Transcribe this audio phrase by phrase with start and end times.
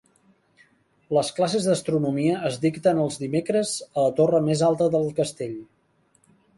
[1.17, 5.59] Les classes d'Astronomia es dicten els dimecres a la torre més alta del castell.